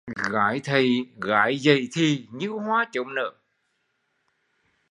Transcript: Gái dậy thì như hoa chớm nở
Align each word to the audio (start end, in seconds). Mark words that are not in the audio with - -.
Gái 1.25 1.57
dậy 1.59 1.89
thì 1.93 2.27
như 2.31 2.49
hoa 2.49 2.85
chớm 2.93 3.15
nở 3.15 3.33